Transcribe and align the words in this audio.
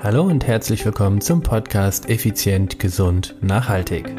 Hallo 0.00 0.22
und 0.22 0.46
herzlich 0.46 0.84
willkommen 0.84 1.20
zum 1.20 1.42
Podcast 1.42 2.08
Effizient, 2.08 2.78
Gesund, 2.78 3.34
Nachhaltig. 3.40 4.14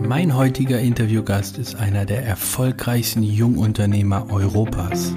Mein 0.00 0.36
heutiger 0.36 0.78
Interviewgast 0.78 1.58
ist 1.58 1.74
einer 1.74 2.06
der 2.06 2.24
erfolgreichsten 2.24 3.24
Jungunternehmer 3.24 4.30
Europas. 4.30 5.12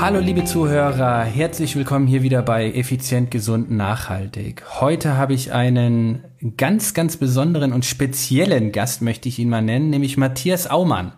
Hallo 0.00 0.20
liebe 0.20 0.46
Zuhörer, 0.46 1.24
herzlich 1.24 1.76
willkommen 1.76 2.06
hier 2.06 2.22
wieder 2.22 2.40
bei 2.40 2.72
Effizient, 2.72 3.30
Gesund, 3.30 3.70
Nachhaltig. 3.70 4.62
Heute 4.80 5.18
habe 5.18 5.34
ich 5.34 5.52
einen 5.52 6.24
ganz, 6.56 6.94
ganz 6.94 7.16
besonderen 7.16 7.72
und 7.72 7.84
speziellen 7.84 8.72
Gast, 8.72 9.02
möchte 9.02 9.28
ich 9.28 9.38
ihn 9.38 9.48
mal 9.48 9.62
nennen, 9.62 9.90
nämlich 9.90 10.16
Matthias 10.16 10.68
Aumann. 10.68 11.12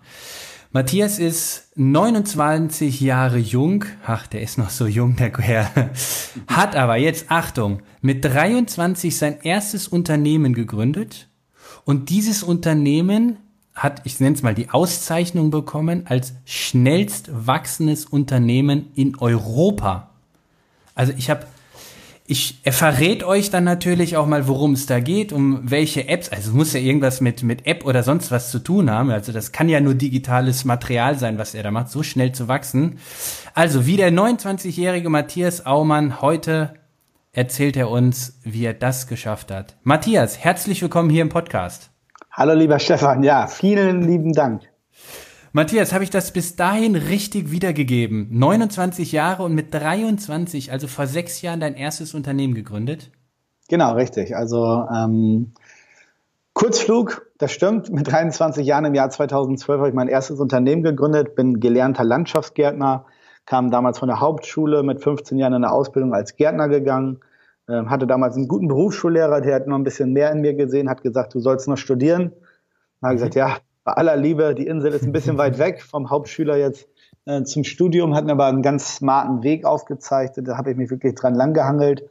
Matthias 0.73 1.19
ist 1.19 1.73
29 1.75 3.01
Jahre 3.01 3.39
jung, 3.39 3.85
ach, 4.07 4.29
der 4.29 4.43
ist 4.43 4.57
noch 4.57 4.71
so 4.71 4.87
jung, 4.87 5.17
der 5.17 5.33
Herr, 5.37 5.91
hat 6.47 6.77
aber 6.77 6.97
jetzt, 6.97 7.27
Achtung, 7.29 7.83
mit 8.01 8.25
23 8.25 9.17
sein 9.17 9.39
erstes 9.43 9.89
Unternehmen 9.89 10.55
gegründet 10.55 11.29
und 11.85 12.09
dieses 12.09 12.43
Unternehmen 12.43 13.39
hat, 13.75 14.03
ich 14.05 14.21
nenne 14.21 14.37
es 14.37 14.43
mal, 14.43 14.55
die 14.55 14.71
Auszeichnung 14.71 15.51
bekommen 15.51 16.07
als 16.07 16.35
schnellst 16.45 17.31
wachsendes 17.33 18.05
Unternehmen 18.05 18.91
in 18.95 19.17
Europa. 19.19 20.11
Also 20.95 21.13
ich 21.17 21.31
habe, 21.31 21.47
ich, 22.31 22.61
er 22.63 22.73
verrät 22.73 23.25
euch 23.25 23.51
dann 23.51 23.65
natürlich 23.65 24.17
auch 24.17 24.27
mal, 24.27 24.47
worum 24.47 24.75
es 24.75 24.87
da 24.87 25.01
geht, 25.01 25.33
um 25.33 25.69
welche 25.69 26.07
Apps, 26.07 26.29
also 26.29 26.51
es 26.51 26.55
muss 26.55 26.73
ja 26.73 26.79
irgendwas 26.79 27.21
mit, 27.21 27.43
mit 27.43 27.67
App 27.67 27.85
oder 27.85 28.05
sonst 28.05 28.31
was 28.31 28.53
zu 28.53 28.61
tun 28.61 28.89
haben. 28.89 29.11
Also 29.11 29.33
das 29.33 29.51
kann 29.51 29.69
ja 29.69 29.81
nur 29.81 29.95
digitales 29.95 30.65
Material 30.65 31.19
sein, 31.19 31.39
was 31.39 31.55
er 31.57 31.65
da 31.65 31.73
macht, 31.73 31.89
so 31.89 32.05
schnell 32.05 32.31
zu 32.31 32.47
wachsen. 32.47 33.01
Also 33.53 33.85
wie 33.85 33.97
der 33.97 34.13
29-jährige 34.13 35.11
Matthias 35.11 35.67
Aumann 35.67 36.23
heute 36.23 36.75
erzählt 37.33 37.77
er 37.77 37.91
uns, 37.91 38.39
wie 38.45 38.65
er 38.65 38.75
das 38.75 39.09
geschafft 39.09 39.51
hat. 39.51 39.77
Matthias, 39.83 40.39
herzlich 40.39 40.81
willkommen 40.83 41.11
hier 41.11 41.23
im 41.23 41.31
Podcast. 41.31 41.91
Hallo 42.31 42.55
lieber 42.55 42.79
Stefan, 42.79 43.25
ja, 43.25 43.49
vielen 43.49 44.03
lieben 44.03 44.35
Dank. 44.35 44.70
Matthias, 45.53 45.93
habe 45.93 46.05
ich 46.05 46.11
das 46.11 46.33
bis 46.33 46.57
dahin 46.57 46.95
richtig 46.95 47.51
wiedergegeben? 47.51 48.29
29 48.31 49.13
Jahre 49.13 49.43
und 49.43 49.55
mit 49.55 49.75
23, 49.75 50.71
also 50.71 50.87
vor 50.87 51.07
sechs 51.07 51.43
Jahren, 51.43 51.61
dein 51.61 51.75
erstes 51.75 52.15
Unternehmen 52.15 52.55
gegründet? 52.55 53.11
Genau, 53.69 53.95
richtig. 53.95 54.37
Also 54.37 54.87
ähm, 54.95 55.53
Kurzflug, 56.53 57.27
das 57.39 57.53
stimmt. 57.53 57.91
Mit 57.91 58.11
23 58.11 58.65
Jahren 58.67 58.85
im 58.85 58.95
Jahr 58.95 59.11
2012 59.11 59.79
habe 59.79 59.89
ich 59.89 59.95
mein 59.95 60.09
erstes 60.09 60.39
Unternehmen 60.39 60.83
gegründet, 60.83 61.35
bin 61.35 61.61
gelernter 61.61 62.05
Landschaftsgärtner, 62.05 63.07
kam 63.47 63.71
damals 63.71 63.99
von 63.99 64.09
der 64.09 64.21
Hauptschule 64.21 64.83
mit 64.83 65.03
15 65.03 65.39
Jahren 65.39 65.55
in 65.55 65.65
eine 65.65 65.73
Ausbildung 65.73 66.15
als 66.15 66.37
Gärtner 66.37 66.69
gegangen 66.69 67.21
ähm, 67.71 67.89
hatte 67.89 68.07
damals 68.07 68.37
einen 68.37 68.49
guten 68.49 68.67
Berufsschullehrer, 68.67 69.41
der 69.41 69.55
hat 69.55 69.69
noch 69.69 69.77
ein 69.77 69.85
bisschen 69.85 70.13
mehr 70.13 70.33
in 70.33 70.41
mir 70.41 70.55
gesehen, 70.55 70.91
hat 70.91 71.03
gesagt, 71.03 71.35
du 71.35 71.41
sollst 71.41 71.69
noch 71.69 71.77
studieren. 71.77 72.33
Dann 73.01 73.11
habe 73.11 73.15
ich 73.15 73.21
gesagt, 73.21 73.37
ja, 73.37 73.59
bei 73.85 73.93
aller 73.93 74.17
Liebe, 74.17 74.55
die 74.55 74.67
Insel 74.67 74.93
ist 74.93 75.05
ein 75.05 75.13
bisschen 75.13 75.39
weit 75.39 75.59
weg 75.59 75.83
vom 75.83 76.11
Hauptschüler 76.11 76.57
jetzt 76.57 76.89
äh, 77.27 77.43
zum 77.43 77.65
Studium, 77.65 78.15
hat 78.15 78.25
mir 78.25 78.33
aber 78.33 78.47
einen 78.47 78.63
ganz 78.63 78.97
smarten 78.97 79.43
Weg 79.43 79.65
aufgezeigt. 79.65 80.39
Da 80.43 80.57
habe 80.57 80.71
ich 80.71 80.77
mich 80.77 80.91
wirklich 80.91 81.15
dran 81.15 81.35
langgehangelt 81.35 82.09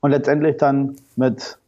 und 0.00 0.10
letztendlich 0.10 0.56
dann 0.56 0.96
mit 1.16 1.58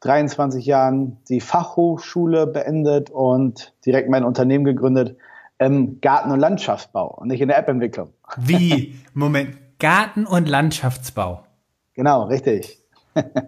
23 0.00 0.66
Jahren 0.66 1.18
die 1.28 1.40
Fachhochschule 1.40 2.46
beendet 2.46 3.10
und 3.10 3.72
direkt 3.86 4.08
mein 4.08 4.24
Unternehmen 4.24 4.64
gegründet 4.64 5.16
im 5.58 6.00
Garten- 6.00 6.32
und 6.32 6.40
Landschaftsbau 6.40 7.14
und 7.18 7.28
nicht 7.28 7.40
in 7.40 7.48
der 7.48 7.58
App-Entwicklung. 7.58 8.12
Wie? 8.36 8.96
Moment, 9.14 9.56
Garten- 9.78 10.26
und 10.26 10.48
Landschaftsbau. 10.48 11.44
Genau, 11.94 12.24
richtig. 12.24 12.81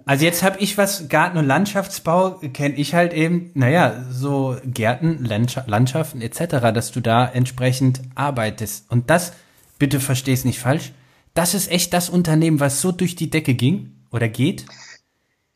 Also 0.04 0.24
jetzt 0.24 0.42
habe 0.42 0.58
ich 0.58 0.76
was, 0.76 1.08
Garten- 1.08 1.38
und 1.38 1.46
Landschaftsbau, 1.46 2.32
kenne 2.52 2.74
ich 2.74 2.94
halt 2.94 3.14
eben, 3.14 3.50
naja, 3.54 4.04
so 4.10 4.56
Gärten, 4.64 5.24
Landschaften 5.24 6.20
etc., 6.20 6.72
dass 6.74 6.92
du 6.92 7.00
da 7.00 7.26
entsprechend 7.26 8.02
arbeitest. 8.14 8.90
Und 8.90 9.08
das, 9.10 9.32
bitte 9.78 10.00
versteh's 10.00 10.44
nicht 10.44 10.60
falsch, 10.60 10.92
das 11.32 11.54
ist 11.54 11.70
echt 11.70 11.92
das 11.94 12.10
Unternehmen, 12.10 12.60
was 12.60 12.80
so 12.80 12.92
durch 12.92 13.16
die 13.16 13.30
Decke 13.30 13.54
ging 13.54 13.92
oder 14.12 14.28
geht? 14.28 14.66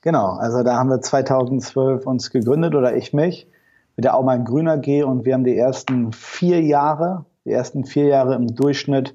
Genau, 0.00 0.32
also 0.32 0.62
da 0.62 0.76
haben 0.76 0.90
wir 0.90 1.00
2012 1.00 2.06
uns 2.06 2.30
gegründet 2.30 2.74
oder 2.74 2.96
ich 2.96 3.12
mich 3.12 3.46
mit 3.96 4.04
der 4.04 4.16
Aumann 4.16 4.44
Grüner 4.44 4.78
G 4.78 5.02
und 5.02 5.24
wir 5.24 5.34
haben 5.34 5.44
die 5.44 5.56
ersten 5.56 6.12
vier 6.12 6.62
Jahre, 6.62 7.26
die 7.44 7.50
ersten 7.50 7.84
vier 7.84 8.06
Jahre 8.06 8.34
im 8.34 8.54
Durchschnitt 8.54 9.14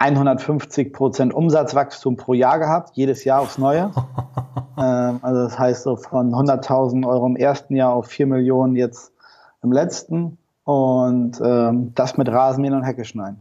150 0.00 0.92
Prozent 0.92 1.34
Umsatzwachstum 1.34 2.16
pro 2.16 2.34
Jahr 2.34 2.58
gehabt, 2.58 2.96
jedes 2.96 3.24
Jahr 3.24 3.40
aufs 3.40 3.58
Neue. 3.58 3.92
ähm, 4.78 5.18
also 5.22 5.42
das 5.42 5.58
heißt 5.58 5.82
so 5.82 5.96
von 5.96 6.32
100.000 6.32 7.06
Euro 7.06 7.26
im 7.26 7.36
ersten 7.36 7.76
Jahr 7.76 7.92
auf 7.92 8.06
4 8.06 8.26
Millionen 8.26 8.76
jetzt 8.76 9.12
im 9.62 9.72
letzten. 9.72 10.38
Und 10.64 11.40
ähm, 11.42 11.92
das 11.94 12.16
mit 12.16 12.28
Rasenmähen 12.28 12.74
und 12.74 12.82
Hecke 12.82 13.04
schneiden. 13.04 13.38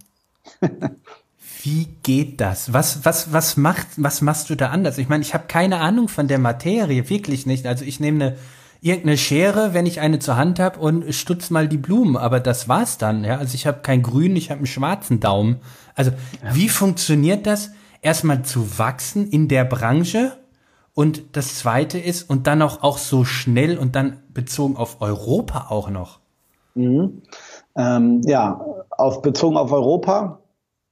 Wie 1.62 1.85
geht 2.03 2.40
das? 2.40 2.72
Was, 2.72 3.03
was, 3.03 3.34
was, 3.34 3.57
macht, 3.57 3.88
was 3.97 4.22
machst 4.22 4.50
du 4.50 4.56
da 4.56 4.69
anders? 4.69 4.97
Ich 4.97 5.09
meine, 5.09 5.24
ich 5.24 5.34
habe 5.34 5.45
keine 5.47 5.79
Ahnung 5.81 6.07
von 6.07 6.28
der 6.28 6.39
Materie, 6.39 7.09
wirklich 7.09 7.45
nicht. 7.45 7.66
Also 7.66 7.84
ich 7.84 8.00
nehme 8.00 8.24
eine 8.24 8.38
irgendeine 8.81 9.17
Schere, 9.17 9.73
wenn 9.73 9.85
ich 9.85 9.99
eine 9.99 10.19
zur 10.19 10.38
Hand 10.38 10.59
habe 10.59 10.79
und 10.79 11.13
stutz 11.13 11.49
mal 11.49 11.67
die 11.67 11.77
Blumen, 11.77 12.17
aber 12.17 12.39
das 12.39 12.69
war's 12.69 12.97
dann. 12.97 13.23
Ja? 13.23 13.38
Also 13.38 13.55
ich 13.55 13.67
habe 13.67 13.79
keinen 13.79 14.03
grünen, 14.03 14.35
ich 14.35 14.49
habe 14.49 14.59
einen 14.59 14.67
schwarzen 14.67 15.19
Daumen. 15.19 15.57
Also 15.95 16.11
ja. 16.11 16.53
wie 16.53 16.69
funktioniert 16.69 17.47
das? 17.47 17.71
Erstmal 18.01 18.43
zu 18.43 18.77
wachsen 18.77 19.27
in 19.29 19.47
der 19.47 19.65
Branche 19.65 20.33
und 20.93 21.35
das 21.35 21.59
zweite 21.59 21.99
ist 21.99 22.29
und 22.29 22.47
dann 22.47 22.61
auch, 22.61 22.83
auch 22.83 22.97
so 22.97 23.23
schnell 23.23 23.77
und 23.77 23.95
dann 23.95 24.17
bezogen 24.33 24.77
auf 24.77 25.01
Europa 25.01 25.67
auch 25.69 25.89
noch. 25.89 26.19
Mhm. 26.75 27.21
Ähm, 27.75 28.21
ja, 28.25 28.59
auf, 28.89 29.21
bezogen 29.21 29.57
auf 29.57 29.71
Europa. 29.71 30.39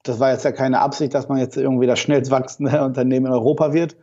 Das 0.03 0.19
war 0.19 0.31
jetzt 0.31 0.45
ja 0.45 0.51
keine 0.51 0.81
Absicht, 0.81 1.13
dass 1.13 1.27
man 1.27 1.39
jetzt 1.39 1.57
irgendwie 1.57 1.87
das 1.87 1.99
schnellst 1.99 2.31
wachsende 2.31 2.83
Unternehmen 2.85 3.27
in 3.27 3.31
Europa 3.31 3.73
wird. 3.73 3.95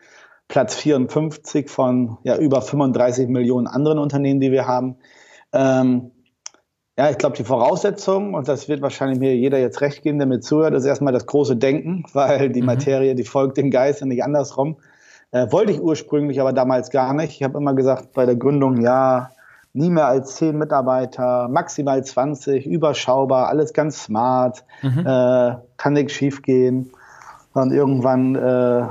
Platz 0.52 0.74
54 0.74 1.70
von 1.70 2.18
ja, 2.24 2.36
über 2.36 2.60
35 2.60 3.26
Millionen 3.26 3.66
anderen 3.66 3.98
Unternehmen, 3.98 4.38
die 4.38 4.52
wir 4.52 4.66
haben. 4.66 4.96
Ähm, 5.54 6.10
ja, 6.98 7.08
ich 7.08 7.16
glaube, 7.16 7.38
die 7.38 7.44
Voraussetzung, 7.44 8.34
und 8.34 8.48
das 8.48 8.68
wird 8.68 8.82
wahrscheinlich 8.82 9.18
mir 9.18 9.34
jeder 9.34 9.58
jetzt 9.58 9.80
recht 9.80 10.02
geben, 10.02 10.18
der 10.18 10.26
mir 10.26 10.40
zuhört, 10.40 10.74
ist 10.74 10.84
erstmal 10.84 11.14
das 11.14 11.24
große 11.24 11.56
Denken, 11.56 12.04
weil 12.12 12.50
die 12.50 12.60
mhm. 12.60 12.66
Materie, 12.66 13.14
die 13.14 13.24
folgt 13.24 13.56
dem 13.56 13.70
Geist 13.70 14.02
und 14.02 14.08
nicht 14.08 14.22
andersrum. 14.22 14.76
Äh, 15.30 15.50
wollte 15.50 15.72
ich 15.72 15.80
ursprünglich 15.80 16.38
aber 16.38 16.52
damals 16.52 16.90
gar 16.90 17.14
nicht. 17.14 17.30
Ich 17.30 17.42
habe 17.42 17.56
immer 17.56 17.72
gesagt, 17.72 18.12
bei 18.12 18.26
der 18.26 18.36
Gründung, 18.36 18.82
ja, 18.82 19.30
nie 19.72 19.88
mehr 19.88 20.06
als 20.06 20.36
zehn 20.36 20.58
Mitarbeiter, 20.58 21.48
maximal 21.48 22.04
20, 22.04 22.66
überschaubar, 22.66 23.48
alles 23.48 23.72
ganz 23.72 24.04
smart, 24.04 24.66
mhm. 24.82 24.98
äh, 25.06 25.54
kann 25.78 25.94
nichts 25.94 26.12
schiefgehen. 26.12 26.92
Und 27.54 27.72
irgendwann 27.72 28.34
äh, 28.34 28.84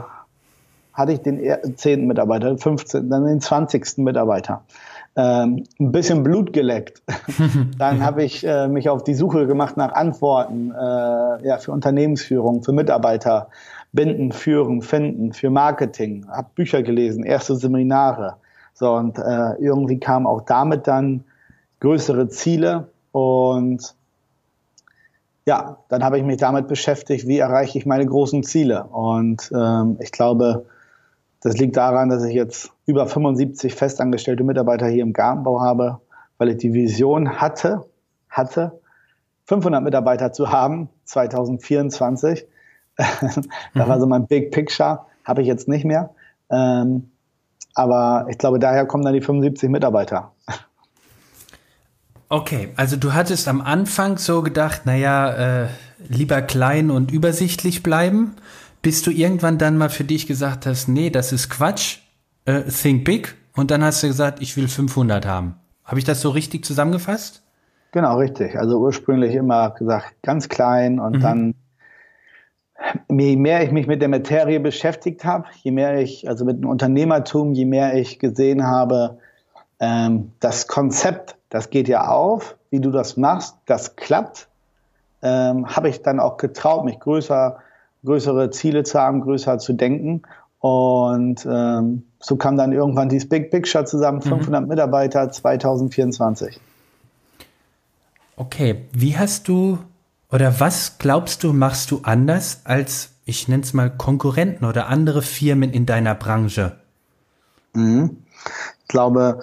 hatte 0.94 1.14
ich 1.14 1.22
den 1.22 1.42
zehnten 1.78 2.08
Mitarbeiter, 2.08 2.58
15., 2.58 3.10
dann 3.10 3.26
den 3.26 3.42
20. 3.42 3.98
Mitarbeiter 3.98 4.64
ähm, 5.16 5.64
ein 5.80 5.92
bisschen 5.92 6.24
Blut 6.24 6.54
geleckt. 6.54 7.02
Dann 7.78 8.04
habe 8.04 8.24
ich 8.24 8.46
äh, 8.46 8.68
mich 8.68 8.90
auf 8.90 9.04
die 9.04 9.14
Suche 9.14 9.46
gemacht 9.48 9.78
nach 9.78 9.94
Antworten 9.94 10.72
äh, 10.72 11.48
ja, 11.48 11.58
für 11.60 11.72
Unternehmensführung, 11.72 12.64
für 12.64 12.72
Mitarbeiter, 12.72 13.50
binden, 13.92 14.32
führen, 14.32 14.82
finden, 14.82 15.34
für 15.34 15.50
Marketing, 15.50 16.26
habe 16.30 16.48
Bücher 16.56 16.82
gelesen, 16.82 17.24
erste 17.24 17.56
Seminare. 17.56 18.38
So, 18.74 18.94
und 18.94 19.18
äh, 19.18 19.56
irgendwie 19.60 20.00
kamen 20.00 20.26
auch 20.26 20.42
damit 20.42 20.88
dann 20.88 21.26
größere 21.82 22.30
Ziele 22.30 22.88
und 23.12 23.96
ja, 25.46 25.78
dann 25.90 26.04
habe 26.04 26.20
ich 26.20 26.24
mich 26.24 26.38
damit 26.38 26.68
beschäftigt, 26.68 27.28
wie 27.28 27.40
erreiche 27.40 27.78
ich 27.78 27.86
meine 27.88 28.06
großen 28.06 28.44
Ziele. 28.44 28.84
Und 28.86 29.52
ähm, 29.54 29.98
ich 30.00 30.12
glaube, 30.12 30.66
das 31.42 31.58
liegt 31.58 31.76
daran, 31.76 32.10
dass 32.10 32.24
ich 32.24 32.36
jetzt 32.36 32.72
über 32.86 33.08
75 33.08 33.74
festangestellte 33.74 34.44
Mitarbeiter 34.44 34.88
hier 34.88 35.04
im 35.04 35.12
Gartenbau 35.12 35.60
habe, 35.60 36.00
weil 36.38 36.50
ich 36.50 36.58
die 36.58 36.74
Vision 36.74 37.42
hatte, 37.42 37.86
hatte, 38.30 38.80
500 39.46 39.84
Mitarbeiter 39.84 40.32
zu 40.32 40.52
haben, 40.52 40.90
2024. 41.06 42.46
das 42.96 43.40
war 43.74 44.00
so 44.00 44.06
mein 44.06 44.28
Big 44.28 44.52
Picture, 44.52 45.06
habe 45.26 45.42
ich 45.42 45.48
jetzt 45.48 45.68
nicht 45.68 45.84
mehr. 45.84 46.12
Ähm, 46.52 47.12
aber 47.74 48.28
ich 48.30 48.38
glaube, 48.38 48.60
daher 48.60 48.86
kommen 48.86 49.04
dann 49.04 49.14
die 49.14 49.22
75 49.22 49.70
Mitarbeiter. 49.70 50.32
Okay, 52.30 52.70
also 52.76 52.98
du 52.98 53.14
hattest 53.14 53.48
am 53.48 53.62
Anfang 53.62 54.18
so 54.18 54.42
gedacht, 54.42 54.86
naja, 54.86 55.64
äh, 55.64 55.68
lieber 56.08 56.42
klein 56.42 56.92
und 56.92 57.12
übersichtlich 57.12 57.82
bleiben 57.84 58.36
bis 58.82 59.04
du 59.04 59.12
irgendwann 59.12 59.58
dann 59.58 59.78
mal 59.78 59.90
für 59.90 60.04
dich 60.04 60.28
gesagt 60.28 60.66
hast, 60.66 60.88
nee, 60.88 61.10
das 61.10 61.32
ist 61.32 61.50
Quatsch, 61.50 62.00
äh, 62.46 62.64
think 62.64 63.06
big, 63.06 63.36
und 63.56 63.72
dann 63.72 63.84
hast 63.84 64.02
du 64.04 64.08
gesagt, 64.08 64.42
ich 64.42 64.56
will 64.58 64.68
500 64.68 65.26
haben. 65.26 65.56
Habe 65.84 66.00
ich 66.00 66.06
das 66.06 66.22
so 66.22 66.30
richtig 66.30 66.64
zusammengefasst? 66.64 67.44
Genau, 67.92 68.18
richtig. 68.18 68.58
Also 68.58 68.80
ursprünglich 68.80 69.36
immer 69.36 69.72
gesagt, 69.72 70.14
ganz 70.22 70.48
klein 70.48 71.00
und 71.00 71.18
mhm. 71.18 71.22
dann, 71.22 71.56
je 73.10 73.36
mehr 73.36 73.64
ich 73.64 73.72
mich 73.72 73.88
mit 73.88 74.02
der 74.02 74.08
Materie 74.08 74.60
beschäftigt 74.60 75.26
habe, 75.26 75.46
je 75.62 75.72
mehr 75.72 76.00
ich, 76.00 76.28
also 76.30 76.46
mit 76.46 76.62
dem 76.62 76.70
Unternehmertum, 76.70 77.54
je 77.54 77.66
mehr 77.66 77.94
ich 77.96 78.20
gesehen 78.20 78.66
habe, 78.66 79.18
ähm, 79.80 80.32
das 80.40 80.68
Konzept, 80.68 81.36
das 81.50 81.70
geht 81.70 81.90
ja 81.90 82.08
auf, 82.08 82.56
wie 82.70 82.80
du 82.80 82.92
das 82.92 83.18
machst, 83.18 83.58
das 83.66 83.98
klappt, 83.98 84.48
ähm, 85.22 85.68
habe 85.68 85.90
ich 85.90 86.02
dann 86.02 86.22
auch 86.22 86.38
getraut, 86.38 86.86
mich 86.86 87.00
größer, 87.00 87.58
größere 88.04 88.50
Ziele 88.52 88.84
zu 88.84 89.00
haben, 89.00 89.22
größer 89.22 89.60
zu 89.60 89.74
denken. 89.74 90.24
Und 90.60 91.46
ähm, 91.50 92.04
so 92.20 92.36
kam 92.36 92.58
dann 92.58 92.72
irgendwann 92.72 93.10
dieses 93.10 93.28
Big 93.28 93.52
Picture 93.52 93.86
zusammen, 93.86 94.22
500 94.22 94.62
mhm. 94.62 94.68
Mitarbeiter 94.68 95.32
2024. 95.32 96.60
Okay, 98.36 98.86
wie 98.94 99.18
hast 99.18 99.48
du 99.48 99.80
oder 100.32 100.60
was 100.60 100.98
glaubst 100.98 101.44
du, 101.44 101.52
machst 101.52 101.92
du 101.92 102.02
anders 102.04 102.62
als, 102.64 103.12
ich 103.26 103.48
nenne 103.48 103.64
es 103.64 103.74
mal, 103.74 103.90
Konkurrenten 103.90 104.66
oder 104.66 104.88
andere 104.88 105.22
Firmen 105.22 105.72
in 105.72 105.86
deiner 105.86 106.16
Branche? 106.16 106.78
Mhm. 107.74 108.18
Ich 108.82 108.88
glaube, 108.88 109.42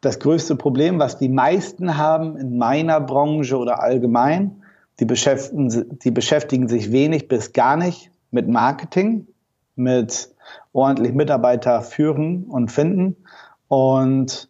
das 0.00 0.18
größte 0.18 0.56
Problem, 0.56 0.98
was 0.98 1.18
die 1.18 1.28
meisten 1.28 1.96
haben 1.96 2.36
in 2.36 2.58
meiner 2.58 3.00
Branche 3.00 3.56
oder 3.56 3.82
allgemein, 3.82 4.59
die 5.00 5.04
beschäftigen, 5.06 5.98
die 5.98 6.10
beschäftigen 6.10 6.68
sich 6.68 6.92
wenig 6.92 7.26
bis 7.26 7.52
gar 7.52 7.76
nicht 7.76 8.10
mit 8.30 8.48
Marketing, 8.48 9.26
mit 9.74 10.30
ordentlich 10.72 11.14
Mitarbeiter 11.14 11.82
führen 11.82 12.44
und 12.44 12.70
finden 12.70 13.16
und 13.68 14.48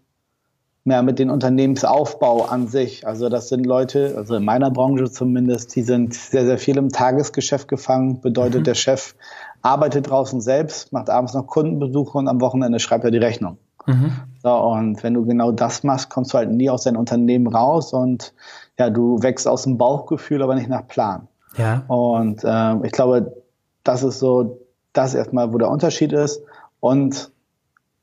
ja, 0.84 1.02
mit 1.02 1.18
dem 1.18 1.30
Unternehmensaufbau 1.30 2.46
an 2.46 2.66
sich. 2.66 3.06
Also 3.06 3.28
das 3.28 3.48
sind 3.48 3.64
Leute, 3.64 4.14
also 4.16 4.34
in 4.34 4.44
meiner 4.44 4.70
Branche 4.70 5.10
zumindest, 5.10 5.76
die 5.76 5.82
sind 5.82 6.14
sehr, 6.14 6.46
sehr 6.46 6.58
viel 6.58 6.78
im 6.78 6.88
Tagesgeschäft 6.88 7.68
gefangen. 7.68 8.20
Bedeutet, 8.20 8.60
mhm. 8.60 8.64
der 8.64 8.74
Chef 8.74 9.14
arbeitet 9.62 10.10
draußen 10.10 10.40
selbst, 10.40 10.92
macht 10.92 11.10
abends 11.10 11.34
noch 11.34 11.46
Kundenbesuche 11.46 12.16
und 12.18 12.28
am 12.28 12.40
Wochenende 12.40 12.80
schreibt 12.80 13.04
er 13.04 13.10
die 13.10 13.18
Rechnung. 13.18 13.58
Mhm. 13.86 14.12
So, 14.42 14.50
und 14.50 15.02
wenn 15.02 15.14
du 15.14 15.26
genau 15.26 15.52
das 15.52 15.82
machst, 15.84 16.10
kommst 16.10 16.32
du 16.32 16.38
halt 16.38 16.50
nie 16.50 16.70
aus 16.70 16.84
deinem 16.84 16.96
Unternehmen 16.96 17.46
raus 17.46 17.92
und 17.92 18.32
ja, 18.78 18.88
du 18.88 19.22
wächst 19.22 19.46
aus 19.46 19.64
dem 19.64 19.76
Bauchgefühl, 19.76 20.42
aber 20.42 20.54
nicht 20.54 20.68
nach 20.68 20.88
Plan. 20.88 21.28
Ja. 21.56 21.82
Und 21.88 22.42
äh, 22.44 22.86
ich 22.86 22.92
glaube, 22.92 23.36
das 23.84 24.02
ist 24.02 24.18
so 24.18 24.58
das 24.92 25.14
erstmal, 25.14 25.52
wo 25.52 25.58
der 25.58 25.70
Unterschied 25.70 26.12
ist. 26.12 26.42
Und 26.80 27.30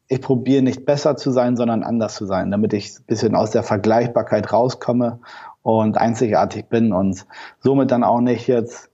ich 0.08 0.22
probiere 0.22 0.62
nicht 0.62 0.86
besser 0.86 1.18
zu 1.18 1.32
sein, 1.32 1.58
sondern 1.58 1.84
anders 1.84 2.16
zu 2.16 2.26
sein, 2.26 2.52
damit 2.52 2.74
ich 2.74 2.98
ein 2.98 3.06
bisschen 3.08 3.36
aus 3.36 3.52
der 3.52 3.64
Vergleichbarkeit 3.64 4.54
rauskomme 4.54 5.20
und 5.64 5.98
einzigartig 5.98 6.68
bin 6.68 6.94
und 6.94 7.26
somit 7.60 7.92
dann 7.92 8.04
auch 8.04 8.22
nicht 8.22 8.48
jetzt 8.48 8.90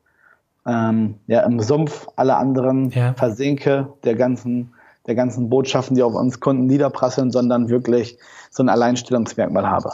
ähm, 0.66 1.16
ja, 1.28 1.42
im 1.42 1.60
Sumpf 1.60 2.08
alle 2.16 2.36
anderen 2.36 2.90
ja. 2.90 3.14
versinke 3.14 3.90
der 4.04 4.16
ganzen, 4.16 4.74
der 5.08 5.16
ganzen 5.16 5.50
Botschaften, 5.50 5.96
die 5.96 6.04
auf 6.04 6.14
uns 6.14 6.40
Kunden 6.40 6.66
niederprasseln, 6.66 7.32
sondern 7.32 7.70
wirklich 7.70 8.18
so 8.50 8.64
ein 8.64 8.70
Alleinstellungsmerkmal 8.70 9.68
habe. 9.68 9.92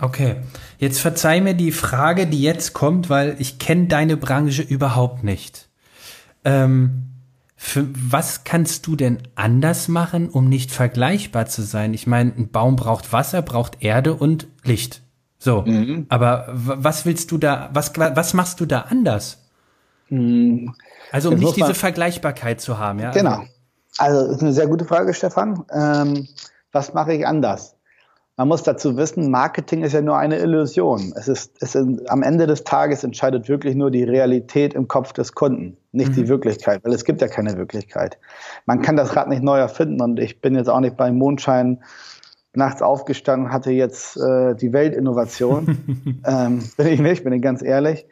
Okay, 0.00 0.36
jetzt 0.78 1.00
verzeih 1.00 1.40
mir 1.40 1.54
die 1.54 1.72
Frage, 1.72 2.26
die 2.26 2.42
jetzt 2.42 2.74
kommt, 2.74 3.08
weil 3.08 3.36
ich 3.38 3.58
kenne 3.58 3.86
deine 3.86 4.16
Branche 4.16 4.62
überhaupt 4.62 5.24
nicht. 5.24 5.68
Ähm, 6.44 7.06
für 7.56 7.88
was 7.94 8.44
kannst 8.44 8.86
du 8.86 8.94
denn 8.94 9.18
anders 9.34 9.88
machen, 9.88 10.28
um 10.28 10.48
nicht 10.48 10.70
vergleichbar 10.70 11.46
zu 11.46 11.62
sein? 11.62 11.94
Ich 11.94 12.06
meine, 12.06 12.32
ein 12.36 12.50
Baum 12.50 12.76
braucht 12.76 13.12
Wasser, 13.12 13.40
braucht 13.40 13.82
Erde 13.82 14.14
und 14.14 14.46
Licht. 14.62 15.00
So. 15.38 15.62
Mhm. 15.62 16.06
Aber 16.10 16.46
was 16.52 17.06
willst 17.06 17.32
du 17.32 17.38
da, 17.38 17.70
was, 17.72 17.96
was 17.96 18.34
machst 18.34 18.60
du 18.60 18.66
da 18.66 18.82
anders? 18.82 19.38
Mhm. 20.10 20.74
Also, 21.10 21.30
um 21.30 21.38
nicht 21.38 21.56
diese 21.56 21.74
Vergleichbarkeit 21.74 22.60
zu 22.60 22.78
haben, 22.78 22.98
ja? 22.98 23.10
Genau. 23.12 23.38
Also, 23.38 23.50
das 23.98 24.36
ist 24.36 24.42
eine 24.42 24.52
sehr 24.52 24.66
gute 24.66 24.84
Frage, 24.84 25.14
Stefan. 25.14 25.64
Ähm, 25.72 26.28
was 26.72 26.92
mache 26.94 27.14
ich 27.14 27.26
anders? 27.26 27.76
Man 28.38 28.48
muss 28.48 28.62
dazu 28.62 28.98
wissen, 28.98 29.30
Marketing 29.30 29.82
ist 29.82 29.94
ja 29.94 30.02
nur 30.02 30.18
eine 30.18 30.38
Illusion. 30.38 31.14
Es 31.16 31.26
ist, 31.26 31.56
es 31.60 31.74
ist, 31.74 32.10
am 32.10 32.22
Ende 32.22 32.46
des 32.46 32.64
Tages 32.64 33.02
entscheidet 33.02 33.48
wirklich 33.48 33.74
nur 33.74 33.90
die 33.90 34.04
Realität 34.04 34.74
im 34.74 34.88
Kopf 34.88 35.14
des 35.14 35.32
Kunden, 35.32 35.78
nicht 35.92 36.10
mhm. 36.10 36.14
die 36.14 36.28
Wirklichkeit, 36.28 36.84
weil 36.84 36.92
es 36.92 37.06
gibt 37.06 37.22
ja 37.22 37.28
keine 37.28 37.56
Wirklichkeit. 37.56 38.18
Man 38.66 38.82
kann 38.82 38.96
das 38.96 39.16
Rad 39.16 39.28
nicht 39.28 39.42
neu 39.42 39.58
erfinden 39.58 40.02
und 40.02 40.20
ich 40.20 40.42
bin 40.42 40.54
jetzt 40.54 40.68
auch 40.68 40.80
nicht 40.80 40.98
beim 40.98 41.16
Mondschein 41.16 41.82
nachts 42.52 42.82
aufgestanden, 42.82 43.52
hatte 43.52 43.70
jetzt 43.70 44.18
äh, 44.18 44.54
die 44.54 44.72
Weltinnovation. 44.72 46.22
ähm, 46.26 46.62
bin 46.76 46.86
ich 46.88 47.00
nicht, 47.00 47.24
bin 47.24 47.32
ich 47.32 47.42
ganz 47.42 47.62
ehrlich. 47.62 48.06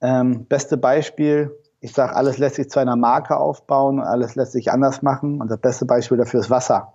Ähm, 0.00 0.46
beste 0.46 0.78
Beispiel, 0.78 1.56
ich 1.80 1.92
sage, 1.92 2.14
alles 2.14 2.38
lässt 2.38 2.56
sich 2.56 2.70
zu 2.70 2.78
einer 2.78 2.96
Marke 2.96 3.36
aufbauen, 3.36 4.00
alles 4.00 4.34
lässt 4.34 4.52
sich 4.52 4.70
anders 4.70 5.02
machen 5.02 5.40
und 5.40 5.50
das 5.50 5.58
beste 5.58 5.86
Beispiel 5.86 6.18
dafür 6.18 6.40
ist 6.40 6.50
Wasser. 6.50 6.92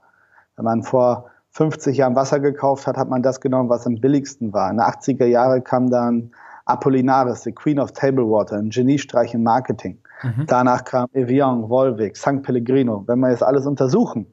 Wenn 0.55 0.65
man 0.65 0.83
vor 0.83 1.25
50 1.51 1.97
Jahren 1.97 2.15
Wasser 2.15 2.39
gekauft 2.39 2.85
hat, 2.85 2.97
hat 2.97 3.09
man 3.09 3.23
das 3.23 3.41
genommen, 3.41 3.69
was 3.69 3.87
am 3.87 3.95
billigsten 3.95 4.53
war. 4.53 4.69
In 4.69 4.77
den 4.77 4.85
80er 4.85 5.25
Jahren 5.25 5.63
kam 5.63 5.89
dann 5.89 6.31
Apollinaris, 6.65 7.43
the 7.43 7.51
Queen 7.51 7.79
of 7.79 7.93
Table 7.93 8.29
Water, 8.29 8.57
ein 8.57 8.69
Geniestreich 8.69 9.33
im 9.33 9.43
Marketing. 9.43 9.99
Mhm. 10.23 10.45
Danach 10.47 10.83
kam 10.83 11.07
Evian, 11.13 11.69
Volvic, 11.69 12.17
St. 12.17 12.41
Pellegrino. 12.43 13.03
Wenn 13.07 13.19
wir 13.19 13.29
jetzt 13.29 13.43
alles 13.43 13.65
untersuchen, 13.65 14.27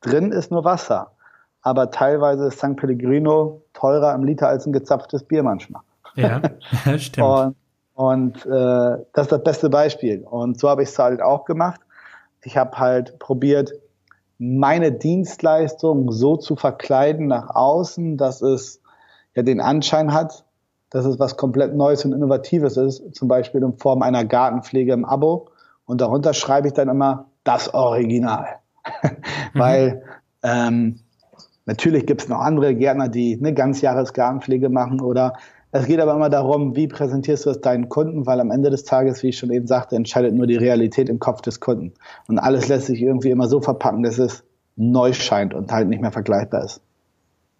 drin 0.00 0.32
ist 0.32 0.50
nur 0.50 0.64
Wasser. 0.64 1.12
Aber 1.62 1.90
teilweise 1.90 2.46
ist 2.46 2.58
St. 2.58 2.76
Pellegrino 2.76 3.62
teurer 3.72 4.14
im 4.14 4.24
Liter 4.24 4.48
als 4.48 4.66
ein 4.66 4.72
gezapftes 4.72 5.24
Bier 5.24 5.42
manchmal. 5.42 5.82
Ja, 6.14 6.40
stimmt. 6.98 7.26
und, 7.26 7.56
und 7.98 8.46
äh, 8.46 8.48
das 9.12 9.24
ist 9.24 9.32
das 9.32 9.42
beste 9.42 9.70
Beispiel. 9.70 10.22
Und 10.22 10.60
so 10.60 10.68
habe 10.68 10.84
ich 10.84 10.90
es 10.90 10.98
halt 11.00 11.20
auch 11.20 11.44
gemacht. 11.44 11.80
Ich 12.44 12.56
habe 12.56 12.78
halt 12.78 13.18
probiert, 13.18 13.72
meine 14.38 14.92
Dienstleistung 14.92 16.12
so 16.12 16.36
zu 16.36 16.54
verkleiden 16.54 17.26
nach 17.26 17.52
außen, 17.56 18.16
dass 18.16 18.40
es 18.40 18.80
ja 19.34 19.42
den 19.42 19.60
Anschein 19.60 20.12
hat, 20.12 20.44
dass 20.90 21.06
es 21.06 21.18
was 21.18 21.36
komplett 21.36 21.74
Neues 21.74 22.04
und 22.04 22.12
Innovatives 22.12 22.76
ist, 22.76 23.16
zum 23.16 23.26
Beispiel 23.26 23.64
in 23.64 23.76
Form 23.78 24.02
einer 24.02 24.24
Gartenpflege 24.24 24.92
im 24.92 25.04
Abo. 25.04 25.48
Und 25.84 26.00
darunter 26.00 26.34
schreibe 26.34 26.68
ich 26.68 26.74
dann 26.74 26.88
immer 26.88 27.26
das 27.42 27.74
Original. 27.74 28.60
Weil 29.54 30.04
ähm, 30.44 31.00
natürlich 31.66 32.06
gibt 32.06 32.22
es 32.22 32.28
noch 32.28 32.38
andere 32.38 32.76
Gärtner, 32.76 33.08
die 33.08 33.36
eine 33.36 33.54
Ganzjahresgartenpflege 33.54 34.68
machen 34.68 35.00
oder 35.00 35.32
es 35.70 35.86
geht 35.86 36.00
aber 36.00 36.14
immer 36.14 36.30
darum, 36.30 36.76
wie 36.76 36.88
präsentierst 36.88 37.44
du 37.46 37.50
es 37.50 37.60
deinen 37.60 37.88
Kunden, 37.88 38.26
weil 38.26 38.40
am 38.40 38.50
Ende 38.50 38.70
des 38.70 38.84
Tages, 38.84 39.22
wie 39.22 39.28
ich 39.28 39.38
schon 39.38 39.50
eben 39.50 39.66
sagte, 39.66 39.96
entscheidet 39.96 40.34
nur 40.34 40.46
die 40.46 40.56
Realität 40.56 41.08
im 41.08 41.18
Kopf 41.18 41.42
des 41.42 41.60
Kunden. 41.60 41.92
Und 42.26 42.38
alles 42.38 42.68
lässt 42.68 42.86
sich 42.86 43.02
irgendwie 43.02 43.30
immer 43.30 43.48
so 43.48 43.60
verpacken, 43.60 44.02
dass 44.02 44.18
es 44.18 44.44
neu 44.76 45.12
scheint 45.12 45.52
und 45.52 45.70
halt 45.70 45.88
nicht 45.88 46.00
mehr 46.00 46.12
vergleichbar 46.12 46.64
ist. 46.64 46.80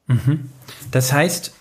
Mhm. 0.06 0.48
Das 0.90 1.12
heißt, 1.12 1.52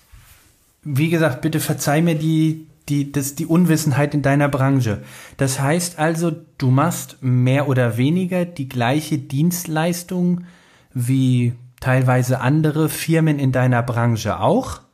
wie 0.83 1.09
gesagt, 1.09 1.41
bitte 1.41 1.59
verzeih 1.59 2.01
mir 2.01 2.15
die, 2.15 2.67
die, 2.87 3.11
das, 3.11 3.35
die 3.35 3.45
Unwissenheit 3.45 4.13
in 4.13 4.21
deiner 4.21 4.47
Branche. 4.47 4.99
Das 5.35 5.59
heißt 5.59 5.99
also, 5.99 6.31
du 6.57 6.69
machst 6.69 7.17
mehr 7.21 7.67
oder 7.67 7.97
weniger 7.97 8.45
die 8.45 8.69
gleiche 8.69 9.17
Dienstleistung 9.17 10.45
wie 10.93 11.53
teilweise 11.81 12.39
andere 12.39 12.87
Firmen 12.87 13.37
in 13.37 13.51
deiner 13.51 13.83
Branche 13.83 14.39
auch? 14.39 14.86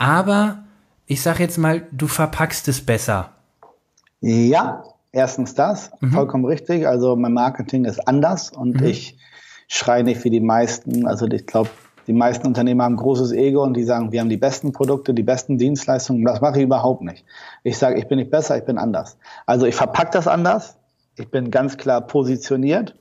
Aber 0.00 0.64
ich 1.06 1.22
sage 1.22 1.42
jetzt 1.42 1.58
mal, 1.58 1.82
du 1.92 2.08
verpackst 2.08 2.66
es 2.68 2.84
besser. 2.84 3.32
Ja, 4.20 4.82
erstens 5.12 5.54
das, 5.54 5.90
mhm. 6.00 6.12
vollkommen 6.12 6.44
richtig. 6.46 6.86
Also 6.86 7.16
mein 7.16 7.34
Marketing 7.34 7.84
ist 7.84 8.08
anders 8.08 8.50
und 8.50 8.80
mhm. 8.80 8.86
ich 8.86 9.18
schreie 9.68 10.02
nicht 10.02 10.24
wie 10.24 10.30
die 10.30 10.40
meisten. 10.40 11.06
Also 11.06 11.26
ich 11.26 11.46
glaube, 11.46 11.68
die 12.06 12.14
meisten 12.14 12.46
Unternehmer 12.46 12.84
haben 12.84 12.94
ein 12.94 12.96
großes 12.96 13.32
Ego 13.32 13.62
und 13.62 13.74
die 13.74 13.84
sagen, 13.84 14.10
wir 14.10 14.20
haben 14.20 14.30
die 14.30 14.38
besten 14.38 14.72
Produkte, 14.72 15.12
die 15.12 15.22
besten 15.22 15.58
Dienstleistungen. 15.58 16.24
Das 16.24 16.40
mache 16.40 16.58
ich 16.58 16.64
überhaupt 16.64 17.02
nicht. 17.02 17.26
Ich 17.62 17.76
sage, 17.76 17.98
ich 17.98 18.08
bin 18.08 18.18
nicht 18.18 18.30
besser, 18.30 18.56
ich 18.56 18.64
bin 18.64 18.78
anders. 18.78 19.18
Also 19.44 19.66
ich 19.66 19.74
verpacke 19.74 20.12
das 20.12 20.26
anders. 20.26 20.78
Ich 21.16 21.30
bin 21.30 21.50
ganz 21.50 21.76
klar 21.76 22.00
positioniert 22.00 22.96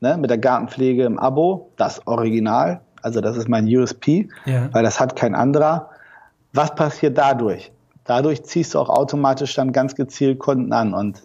ne, 0.00 0.16
mit 0.16 0.30
der 0.30 0.38
Gartenpflege 0.38 1.04
im 1.04 1.18
Abo, 1.18 1.70
das 1.76 2.06
Original. 2.08 2.80
Also 3.02 3.20
das 3.20 3.36
ist 3.36 3.48
mein 3.48 3.66
USP, 3.66 4.28
ja. 4.46 4.68
weil 4.72 4.82
das 4.82 4.98
hat 4.98 5.14
kein 5.14 5.36
anderer. 5.36 5.90
Was 6.52 6.74
passiert 6.74 7.16
dadurch? 7.16 7.72
Dadurch 8.04 8.42
ziehst 8.44 8.74
du 8.74 8.78
auch 8.80 8.88
automatisch 8.88 9.54
dann 9.54 9.72
ganz 9.72 9.94
gezielt 9.94 10.38
Kunden 10.38 10.72
an. 10.72 10.94
Und 10.94 11.22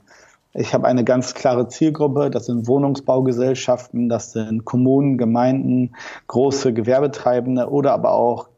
ich 0.53 0.73
habe 0.73 0.87
eine 0.87 1.03
ganz 1.03 1.33
klare 1.33 1.67
Zielgruppe. 1.67 2.29
Das 2.29 2.45
sind 2.45 2.67
Wohnungsbaugesellschaften, 2.67 4.07
das 4.07 4.33
sind 4.33 4.65
Kommunen, 4.65 5.17
Gemeinden, 5.17 5.95
große 6.27 6.73
Gewerbetreibende 6.73 7.69
oder 7.69 7.93
aber 7.93 8.11
auch 8.11 8.49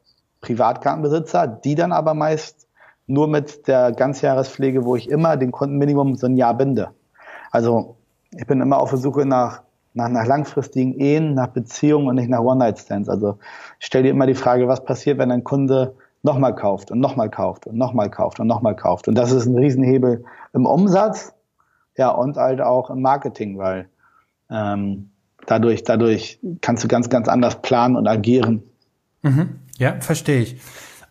Privatgartenbesitzer, 0.41 1.47
die 1.47 1.75
dann 1.75 1.91
aber 1.91 2.13
meist 2.13 2.67
nur 3.07 3.27
mit 3.27 3.67
der 3.67 3.93
Ganzjahrespflege, 3.93 4.83
wo 4.83 4.95
ich 4.95 5.09
immer 5.09 5.37
den 5.37 5.51
Kunden 5.51 5.77
Minimum 5.77 6.15
so 6.15 6.27
ein 6.27 6.35
Jahr 6.35 6.53
binde. 6.53 6.89
Also 7.51 7.95
ich 8.31 8.45
bin 8.45 8.59
immer 8.59 8.79
auf 8.79 8.89
der 8.89 8.99
Suche 8.99 9.25
nach 9.25 9.61
nach, 9.97 10.09
nach 10.09 10.27
langfristigen 10.27 10.93
Ehen, 10.99 11.33
nach 11.33 11.47
Beziehungen 11.47 12.07
und 12.07 12.15
nicht 12.15 12.29
nach 12.29 12.41
One-Night-Stands. 12.41 13.09
Also 13.09 13.39
ich 13.79 13.87
stell 13.87 14.03
dir 14.03 14.11
immer 14.11 14.27
die 14.27 14.35
Frage, 14.35 14.67
was 14.67 14.85
passiert, 14.85 15.17
wenn 15.17 15.31
ein 15.31 15.43
Kunde 15.43 15.95
nochmal 16.27 16.53
kauft 16.53 16.91
und 16.91 16.99
nochmal 16.99 17.29
kauft 17.29 17.65
und 17.65 17.77
nochmal 17.77 18.11
kauft 18.11 18.39
und 18.39 18.47
nochmal 18.47 18.75
kauft. 18.75 19.07
Und 19.07 19.15
das 19.15 19.31
ist 19.31 19.45
ein 19.45 19.57
Riesenhebel 19.57 20.23
im 20.53 20.65
Umsatz, 20.65 21.33
ja, 21.97 22.09
und 22.09 22.37
halt 22.37 22.61
auch 22.61 22.91
im 22.91 23.01
Marketing, 23.01 23.57
weil 23.57 23.89
ähm, 24.51 25.09
dadurch, 25.47 25.83
dadurch 25.83 26.39
kannst 26.61 26.83
du 26.83 26.87
ganz, 26.87 27.09
ganz 27.09 27.27
anders 27.27 27.61
planen 27.61 27.95
und 27.95 28.07
agieren. 28.07 28.61
Mhm. 29.23 29.55
Ja, 29.79 29.99
verstehe 29.99 30.41
ich. 30.41 30.61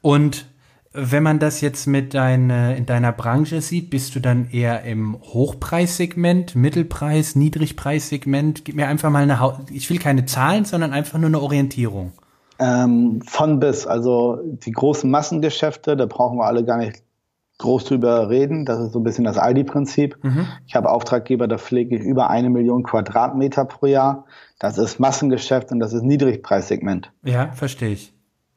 Und 0.03 0.47
wenn 0.93 1.23
man 1.23 1.39
das 1.39 1.61
jetzt 1.61 1.87
mit 1.87 2.15
dein, 2.15 2.49
in 2.49 2.87
deiner 2.87 3.13
Branche 3.13 3.61
sieht, 3.61 3.91
bist 3.91 4.15
du 4.15 4.21
dann 4.21 4.49
eher 4.51 4.83
im 4.85 5.17
Hochpreissegment, 5.21 6.55
Mittelpreis, 6.55 7.37
Niedrigpreissegment? 7.37 8.65
Gib 8.65 8.77
mir 8.77 8.89
einfach 8.89 9.11
mal 9.11 9.23
eine, 9.23 9.67
ich 9.71 9.91
will 9.91 9.99
keine 9.99 10.25
Zahlen, 10.25 10.65
sondern 10.65 10.93
einfach 10.93 11.19
nur 11.19 11.29
eine 11.29 11.41
Orientierung. 11.41 12.13
Ähm, 12.59 13.21
von 13.23 13.61
bis, 13.61 13.87
also 13.87 14.39
die 14.43 14.73
großen 14.73 15.11
Massengeschäfte, 15.11 15.97
da 15.97 16.07
brauchen 16.07 16.39
wir 16.39 16.45
alle 16.45 16.65
gar 16.65 16.79
nicht 16.79 17.03
groß 17.59 17.85
drüber 17.85 18.29
reden. 18.29 18.65
Das 18.65 18.79
ist 18.81 18.93
so 18.93 19.01
ein 19.01 19.05
bisschen 19.05 19.25
das 19.25 19.39
Aldi-Prinzip. 19.39 20.19
Mhm. 20.23 20.47
Ich 20.67 20.75
habe 20.75 20.91
Auftraggeber, 20.91 21.49
da 21.49 21.59
pflege 21.59 21.97
ich 21.97 22.03
über 22.03 22.31
eine 22.31 22.51
Million 22.51 22.83
Quadratmeter 22.83 23.65
pro 23.65 23.87
Jahr. 23.87 24.25
Das 24.59 24.79
ist 24.79 24.99
Massengeschäft 24.99 25.73
und 25.73 25.81
das 25.81 25.93
ist 25.93 26.03
Niedrigpreissegment. 26.03 27.13
Ja, 27.25 27.53
verstehe 27.53 27.91
ich. 27.91 28.13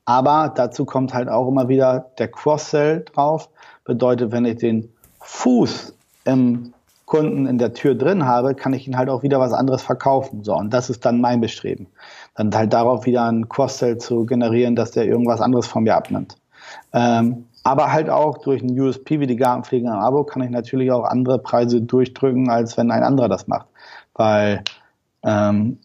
Aber 0.05 0.51
dazu 0.55 0.85
kommt 0.85 1.13
halt 1.13 1.29
auch 1.29 1.47
immer 1.47 1.69
wieder 1.69 2.11
der 2.17 2.29
Cross-Sell 2.29 3.05
drauf. 3.13 3.49
Bedeutet, 3.85 4.31
wenn 4.31 4.45
ich 4.45 4.57
den 4.57 4.89
Fuß 5.19 5.93
im 6.25 6.73
Kunden 7.05 7.47
in 7.47 7.57
der 7.57 7.73
Tür 7.73 7.95
drin 7.95 8.25
habe, 8.25 8.53
kann 8.53 8.73
ich 8.73 8.87
ihn 8.87 8.97
halt 8.97 9.09
auch 9.09 9.23
wieder 9.23 9.39
was 9.39 9.51
anderes 9.51 9.81
verkaufen. 9.81 10.43
So, 10.43 10.55
und 10.55 10.71
das 10.71 10.89
ist 10.89 11.05
dann 11.05 11.21
mein 11.21 11.41
Bestreben. 11.41 11.87
Dann 12.39 12.55
halt 12.55 12.71
darauf 12.71 13.05
wieder 13.05 13.25
einen 13.25 13.49
Cross-Sell 13.49 13.97
zu 13.97 14.25
generieren, 14.25 14.77
dass 14.77 14.91
der 14.91 15.05
irgendwas 15.05 15.41
anderes 15.41 15.67
von 15.67 15.83
mir 15.83 15.97
abnimmt. 15.97 16.37
Ähm, 16.93 17.43
aber 17.65 17.91
halt 17.91 18.09
auch 18.09 18.37
durch 18.37 18.61
ein 18.61 18.79
USP 18.79 19.19
wie 19.19 19.27
die 19.27 19.35
Gartenpflege 19.35 19.85
im 19.85 19.93
Abo 19.93 20.23
kann 20.23 20.41
ich 20.41 20.49
natürlich 20.49 20.89
auch 20.89 21.03
andere 21.03 21.39
Preise 21.39 21.81
durchdrücken, 21.81 22.49
als 22.49 22.77
wenn 22.77 22.91
ein 22.91 23.03
anderer 23.03 23.27
das 23.27 23.47
macht. 23.47 23.67
Weil 24.13 24.63
ähm, 25.21 25.79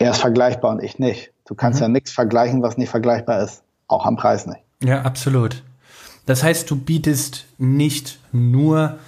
er 0.00 0.10
ist 0.10 0.20
vergleichbar 0.20 0.72
und 0.72 0.82
ich 0.82 0.98
nicht. 0.98 1.30
Du 1.46 1.54
kannst 1.54 1.78
mhm. 1.78 1.84
ja 1.84 1.88
nichts 1.90 2.10
vergleichen, 2.10 2.62
was 2.62 2.76
nicht 2.76 2.90
vergleichbar 2.90 3.40
ist. 3.44 3.62
Auch 3.86 4.06
am 4.06 4.16
Preis 4.16 4.44
nicht. 4.44 4.62
Ja, 4.82 5.02
absolut. 5.02 5.62
Das 6.26 6.42
heißt, 6.42 6.68
du 6.68 6.74
bietest 6.74 7.46
nicht 7.58 8.18
nur 8.32 8.98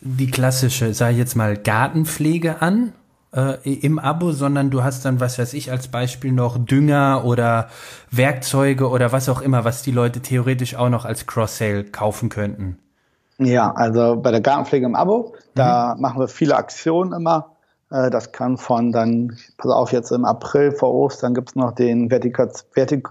die 0.00 0.30
klassische, 0.30 0.94
sage 0.94 1.14
ich 1.14 1.18
jetzt 1.18 1.34
mal, 1.34 1.56
Gartenpflege 1.56 2.62
an, 2.62 2.92
äh, 3.34 3.70
im 3.70 3.98
Abo, 3.98 4.32
sondern 4.32 4.70
du 4.70 4.84
hast 4.84 5.04
dann, 5.04 5.20
was 5.20 5.38
weiß 5.38 5.54
ich, 5.54 5.70
als 5.70 5.88
Beispiel 5.88 6.32
noch 6.32 6.58
Dünger 6.58 7.22
oder 7.24 7.68
Werkzeuge 8.10 8.88
oder 8.88 9.12
was 9.12 9.28
auch 9.28 9.40
immer, 9.40 9.64
was 9.64 9.82
die 9.82 9.90
Leute 9.90 10.20
theoretisch 10.20 10.76
auch 10.76 10.88
noch 10.88 11.04
als 11.04 11.26
Cross-Sale 11.26 11.84
kaufen 11.84 12.28
könnten. 12.28 12.78
Ja, 13.38 13.72
also 13.72 14.16
bei 14.16 14.30
der 14.30 14.40
Gartenpflege 14.40 14.86
im 14.86 14.94
Abo, 14.94 15.34
da 15.54 15.94
mhm. 15.94 16.02
machen 16.02 16.20
wir 16.20 16.28
viele 16.28 16.56
Aktionen 16.56 17.12
immer. 17.12 17.56
Äh, 17.90 18.10
das 18.10 18.32
kann 18.32 18.56
von 18.56 18.92
dann, 18.92 19.36
pass 19.58 19.72
auf, 19.72 19.92
jetzt 19.92 20.12
im 20.12 20.24
April 20.24 20.72
vor 20.72 20.94
Ostern 20.94 21.34
gibt 21.34 21.50
es 21.50 21.56
noch 21.56 21.72
den 21.72 22.10
Vertik 22.10 22.38
Vertik 22.72 23.08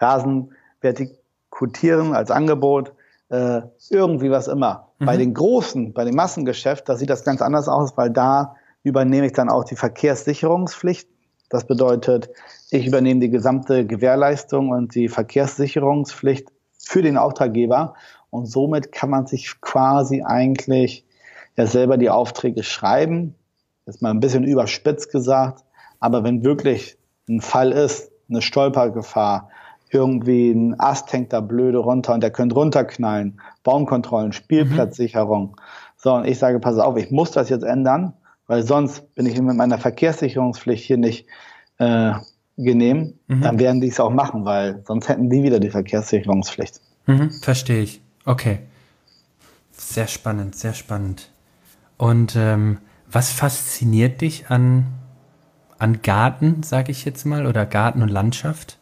Rasen 0.00 0.52
Vertikutieren 0.80 2.14
als 2.14 2.30
Angebot. 2.30 2.92
Äh, 3.28 3.62
irgendwie 3.90 4.30
was 4.32 4.48
immer. 4.48 4.88
Mhm. 4.98 5.06
Bei 5.06 5.16
den 5.16 5.34
großen, 5.34 5.92
bei 5.92 6.04
dem 6.04 6.16
Massengeschäft, 6.16 6.88
da 6.88 6.96
sieht 6.96 7.10
das 7.10 7.22
ganz 7.22 7.40
anders 7.40 7.68
aus, 7.68 7.96
weil 7.96 8.10
da 8.10 8.56
übernehme 8.82 9.26
ich 9.26 9.32
dann 9.32 9.48
auch 9.48 9.64
die 9.64 9.76
Verkehrssicherungspflicht. 9.76 11.08
Das 11.48 11.66
bedeutet, 11.66 12.30
ich 12.70 12.86
übernehme 12.86 13.20
die 13.20 13.30
gesamte 13.30 13.86
Gewährleistung 13.86 14.70
und 14.70 14.94
die 14.94 15.08
Verkehrssicherungspflicht 15.08 16.48
für 16.78 17.02
den 17.02 17.16
Auftraggeber. 17.16 17.94
Und 18.30 18.46
somit 18.46 18.92
kann 18.92 19.10
man 19.10 19.26
sich 19.26 19.60
quasi 19.60 20.22
eigentlich 20.22 21.04
ja 21.56 21.66
selber 21.66 21.98
die 21.98 22.10
Aufträge 22.10 22.62
schreiben. 22.62 23.34
Das 23.84 23.96
ist 23.96 24.02
mal 24.02 24.10
ein 24.10 24.20
bisschen 24.20 24.44
überspitzt 24.44 25.10
gesagt. 25.10 25.64
Aber 25.98 26.22
wenn 26.24 26.44
wirklich 26.44 26.96
ein 27.28 27.40
Fall 27.40 27.72
ist, 27.72 28.12
eine 28.28 28.40
Stolpergefahr, 28.40 29.50
irgendwie 29.90 30.52
ein 30.52 30.78
Ast 30.78 31.12
hängt 31.12 31.32
da 31.32 31.40
blöde 31.40 31.78
runter 31.78 32.14
und 32.14 32.22
der 32.22 32.30
könnte 32.30 32.54
runterknallen, 32.54 33.40
Baumkontrollen, 33.64 34.32
Spielplatzsicherung. 34.32 35.48
Mhm. 35.48 35.56
So, 35.96 36.14
und 36.14 36.26
ich 36.26 36.38
sage, 36.38 36.60
pass 36.60 36.78
auf, 36.78 36.96
ich 36.96 37.10
muss 37.10 37.32
das 37.32 37.48
jetzt 37.48 37.64
ändern 37.64 38.14
weil 38.50 38.64
sonst 38.64 39.14
bin 39.14 39.26
ich 39.26 39.40
mit 39.40 39.56
meiner 39.56 39.78
Verkehrssicherungspflicht 39.78 40.84
hier 40.84 40.96
nicht 40.96 41.24
äh, 41.78 42.14
genehm, 42.56 43.14
mhm. 43.28 43.42
dann 43.42 43.60
werden 43.60 43.80
die 43.80 43.86
es 43.86 44.00
auch 44.00 44.10
machen, 44.10 44.44
weil 44.44 44.82
sonst 44.88 45.08
hätten 45.08 45.30
die 45.30 45.44
wieder 45.44 45.60
die 45.60 45.70
Verkehrssicherungspflicht. 45.70 46.80
Mhm, 47.06 47.30
verstehe 47.30 47.80
ich. 47.80 48.02
Okay. 48.24 48.58
Sehr 49.70 50.08
spannend, 50.08 50.56
sehr 50.56 50.74
spannend. 50.74 51.30
Und 51.96 52.34
ähm, 52.34 52.78
was 53.08 53.30
fasziniert 53.30 54.20
dich 54.20 54.50
an, 54.50 54.86
an 55.78 56.02
Garten, 56.02 56.64
sage 56.64 56.90
ich 56.90 57.04
jetzt 57.04 57.24
mal, 57.26 57.46
oder 57.46 57.64
Garten 57.66 58.02
und 58.02 58.08
Landschaft? 58.08 58.78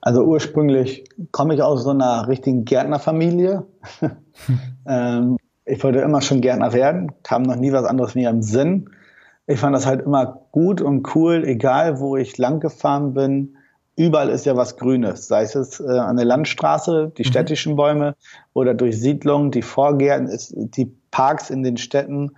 Also 0.00 0.24
ursprünglich 0.24 1.04
komme 1.30 1.54
ich 1.54 1.62
aus 1.62 1.84
so 1.84 1.90
einer 1.90 2.26
richtigen 2.26 2.64
Gärtnerfamilie. 2.64 3.64
Hm. 4.00 4.10
ähm, 4.88 5.36
ich 5.66 5.82
wollte 5.82 6.00
immer 6.00 6.20
schon 6.20 6.40
Gärtner 6.40 6.72
werden, 6.72 7.12
kam 7.22 7.42
noch 7.42 7.56
nie 7.56 7.72
was 7.72 7.84
anderes 7.84 8.14
mir 8.14 8.30
im 8.30 8.42
Sinn. 8.42 8.90
Ich 9.46 9.60
fand 9.60 9.74
das 9.74 9.86
halt 9.86 10.02
immer 10.02 10.46
gut 10.52 10.80
und 10.80 11.14
cool, 11.14 11.44
egal 11.44 12.00
wo 12.00 12.16
ich 12.16 12.38
lang 12.38 12.60
gefahren 12.60 13.14
bin. 13.14 13.56
Überall 13.96 14.28
ist 14.28 14.44
ja 14.44 14.56
was 14.56 14.76
Grünes, 14.76 15.28
sei 15.28 15.42
es 15.42 15.80
äh, 15.80 15.98
an 15.98 16.16
der 16.16 16.24
Landstraße, 16.24 17.12
die 17.16 17.22
mhm. 17.22 17.26
städtischen 17.26 17.76
Bäume 17.76 18.16
oder 18.52 18.74
durch 18.74 19.00
Siedlungen, 19.00 19.50
die 19.52 19.62
Vorgärten, 19.62 20.36
die 20.50 20.90
Parks 21.10 21.50
in 21.50 21.62
den 21.62 21.76
Städten. 21.76 22.32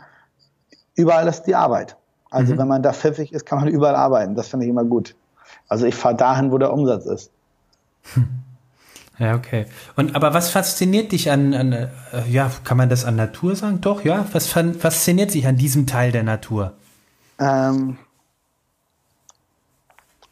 Überall 0.94 1.26
ist 1.28 1.42
die 1.42 1.54
Arbeit. 1.54 1.96
Also 2.30 2.54
mhm. 2.54 2.58
wenn 2.58 2.68
man 2.68 2.82
da 2.82 2.92
pfiffig 2.92 3.32
ist, 3.32 3.46
kann 3.46 3.60
man 3.60 3.68
überall 3.68 3.96
arbeiten. 3.96 4.34
Das 4.34 4.48
finde 4.48 4.66
ich 4.66 4.70
immer 4.70 4.84
gut. 4.84 5.16
Also 5.68 5.86
ich 5.86 5.94
fahre 5.94 6.16
dahin, 6.16 6.52
wo 6.52 6.58
der 6.58 6.72
Umsatz 6.72 7.06
ist. 7.06 7.30
Ja, 9.18 9.34
okay. 9.34 9.66
Und 9.96 10.14
aber 10.14 10.34
was 10.34 10.50
fasziniert 10.50 11.12
dich 11.12 11.30
an, 11.30 11.54
an 11.54 11.72
äh, 11.72 11.88
ja, 12.28 12.50
kann 12.64 12.76
man 12.76 12.88
das 12.88 13.04
an 13.04 13.16
Natur 13.16 13.56
sagen? 13.56 13.80
Doch, 13.80 14.04
ja. 14.04 14.26
Was 14.32 14.46
fasziniert 14.46 15.30
sich 15.30 15.46
an 15.46 15.56
diesem 15.56 15.86
Teil 15.86 16.12
der 16.12 16.22
Natur? 16.22 16.72
Ähm, 17.38 17.96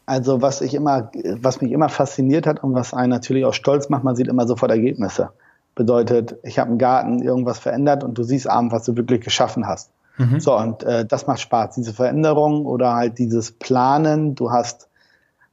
also 0.05 0.41
was 0.41 0.61
ich 0.61 0.75
immer, 0.75 1.11
was 1.41 1.61
mich 1.61 1.71
immer 1.71 1.89
fasziniert 1.89 2.45
hat 2.45 2.63
und 2.63 2.75
was 2.75 2.93
einen 2.93 3.09
natürlich 3.09 3.45
auch 3.45 3.53
stolz 3.53 3.89
macht, 3.89 4.03
man 4.03 4.15
sieht 4.15 4.27
immer 4.27 4.45
sofort 4.45 4.71
Ergebnisse. 4.71 5.31
Bedeutet, 5.73 6.35
ich 6.43 6.59
habe 6.59 6.71
im 6.71 6.77
Garten 6.77 7.21
irgendwas 7.21 7.59
verändert 7.59 8.03
und 8.03 8.17
du 8.17 8.23
siehst 8.23 8.47
abends, 8.47 8.73
was 8.73 8.83
du 8.85 8.95
wirklich 8.95 9.21
geschaffen 9.21 9.67
hast. 9.67 9.89
Mhm. 10.17 10.39
So, 10.39 10.57
und 10.57 10.83
äh, 10.83 11.05
das 11.05 11.27
macht 11.27 11.41
Spaß, 11.41 11.75
diese 11.75 11.93
Veränderung 11.93 12.65
oder 12.65 12.93
halt 12.93 13.17
dieses 13.17 13.51
Planen. 13.51 14.35
Du 14.35 14.51
hast 14.51 14.87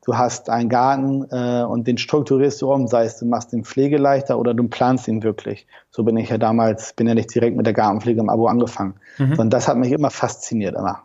du 0.04 0.16
hast 0.16 0.50
einen 0.50 0.68
Garten 0.68 1.26
äh, 1.30 1.64
und 1.64 1.86
den 1.86 1.98
strukturierst 1.98 2.60
du 2.62 2.72
um, 2.72 2.88
sei 2.88 3.04
es 3.04 3.18
du 3.18 3.26
machst 3.26 3.52
den 3.52 3.64
Pflege 3.64 3.98
leichter 3.98 4.38
oder 4.38 4.54
du 4.54 4.68
planst 4.68 5.08
ihn 5.08 5.22
wirklich. 5.22 5.66
So 5.90 6.02
bin 6.02 6.16
ich 6.16 6.28
ja 6.28 6.38
damals, 6.38 6.92
bin 6.94 7.06
ja 7.06 7.14
nicht 7.14 7.34
direkt 7.34 7.56
mit 7.56 7.66
der 7.66 7.72
Gartenpflege 7.72 8.20
im 8.20 8.28
Abo 8.28 8.46
angefangen. 8.46 8.94
Mhm. 9.18 9.28
Sondern 9.28 9.50
das 9.50 9.68
hat 9.68 9.76
mich 9.76 9.92
immer 9.92 10.10
fasziniert, 10.10 10.76
immer. 10.76 11.02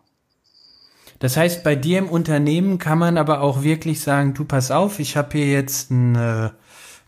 Das 1.19 1.35
heißt, 1.35 1.63
bei 1.63 1.75
dir 1.75 1.99
im 1.99 2.09
Unternehmen 2.09 2.77
kann 2.77 2.99
man 2.99 3.17
aber 3.17 3.41
auch 3.41 3.63
wirklich 3.63 4.01
sagen, 4.01 4.33
du 4.33 4.45
pass 4.45 4.69
auf, 4.69 4.99
ich 4.99 5.17
habe 5.17 5.29
hier 5.37 5.47
jetzt 5.47 5.89
ein 5.89 6.15
äh, 6.15 6.49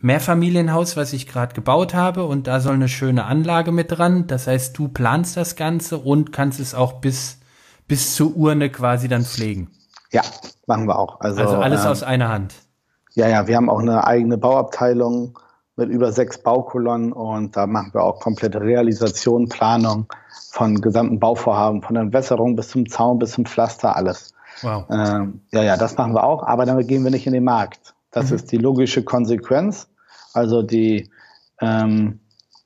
Mehrfamilienhaus, 0.01 0.97
was 0.97 1.13
ich 1.13 1.27
gerade 1.27 1.53
gebaut 1.53 1.93
habe 1.93 2.25
und 2.25 2.47
da 2.47 2.59
soll 2.59 2.73
eine 2.73 2.89
schöne 2.89 3.25
Anlage 3.25 3.71
mit 3.71 3.91
dran. 3.91 4.25
Das 4.27 4.47
heißt, 4.47 4.77
du 4.77 4.87
planst 4.87 5.37
das 5.37 5.55
Ganze 5.55 5.97
und 5.97 6.31
kannst 6.31 6.59
es 6.59 6.73
auch 6.73 6.93
bis, 6.93 7.39
bis 7.87 8.15
zur 8.15 8.35
Urne 8.35 8.69
quasi 8.69 9.07
dann 9.07 9.25
pflegen. 9.25 9.69
Ja, 10.11 10.21
machen 10.65 10.87
wir 10.87 10.97
auch. 10.97 11.19
Also, 11.19 11.41
also 11.41 11.57
alles 11.57 11.83
ähm, 11.83 11.91
aus 11.91 12.03
einer 12.03 12.29
Hand. 12.29 12.55
Ja, 13.13 13.27
ja, 13.27 13.47
wir 13.47 13.55
haben 13.55 13.69
auch 13.69 13.79
eine 13.79 14.05
eigene 14.05 14.37
Bauabteilung 14.37 15.37
mit 15.75 15.89
über 15.89 16.11
sechs 16.11 16.37
Baukolonnen 16.41 17.13
und 17.13 17.55
da 17.55 17.65
machen 17.65 17.93
wir 17.93 18.03
auch 18.03 18.19
komplette 18.19 18.61
Realisation, 18.61 19.47
Planung 19.49 20.07
von 20.51 20.81
gesamten 20.81 21.19
Bauvorhaben, 21.19 21.81
von 21.81 21.93
der 21.95 22.03
Entwässerung 22.03 22.55
bis 22.55 22.69
zum 22.69 22.87
Zaun, 22.89 23.19
bis 23.19 23.31
zum 23.31 23.45
Pflaster, 23.45 23.95
alles. 23.95 24.33
Wow. 24.61 24.85
Ähm, 24.89 25.41
ja, 25.51 25.63
ja, 25.63 25.77
das 25.77 25.95
machen 25.97 26.13
wir 26.13 26.23
auch, 26.23 26.43
aber 26.43 26.65
damit 26.65 26.87
gehen 26.87 27.03
wir 27.03 27.11
nicht 27.11 27.27
in 27.27 27.33
den 27.33 27.45
Markt. 27.45 27.93
Das 28.11 28.29
mhm. 28.29 28.35
ist 28.35 28.51
die 28.51 28.57
logische 28.57 29.03
Konsequenz, 29.03 29.87
also 30.33 30.63
die 30.63 31.09
ähm, 31.61 32.19